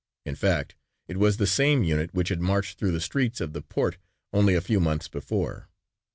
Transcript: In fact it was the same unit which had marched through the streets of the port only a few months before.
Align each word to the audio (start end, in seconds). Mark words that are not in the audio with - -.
In 0.25 0.33
fact 0.33 0.73
it 1.07 1.17
was 1.17 1.37
the 1.37 1.45
same 1.45 1.83
unit 1.83 2.11
which 2.11 2.29
had 2.29 2.41
marched 2.41 2.79
through 2.79 2.89
the 2.91 2.99
streets 2.99 3.39
of 3.39 3.53
the 3.53 3.61
port 3.61 3.97
only 4.33 4.55
a 4.55 4.59
few 4.61 4.79
months 4.79 5.07
before. 5.07 5.69